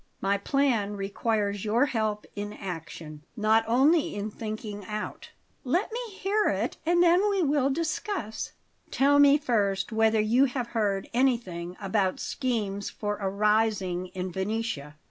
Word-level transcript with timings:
My 0.19 0.39
plan 0.39 0.95
requires 0.97 1.63
your 1.63 1.85
help 1.85 2.25
in 2.35 2.53
action, 2.53 3.21
not 3.37 3.63
only 3.67 4.15
in 4.15 4.31
thinking 4.31 4.83
out." 4.85 5.29
"Let 5.63 5.91
me 5.91 5.99
hear 6.09 6.45
it 6.47 6.77
and 6.87 7.03
then 7.03 7.29
we 7.29 7.43
will 7.43 7.69
discuss." 7.69 8.53
"Tell 8.89 9.19
me 9.19 9.37
first 9.37 9.91
whether 9.91 10.19
you 10.19 10.45
have 10.45 10.69
heard 10.69 11.07
anything 11.13 11.77
about 11.79 12.19
schemes 12.19 12.89
for 12.89 13.17
a 13.17 13.29
rising 13.29 14.07
in 14.07 14.31
Venetia." 14.31 14.95